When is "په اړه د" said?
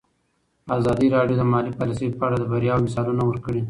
2.19-2.43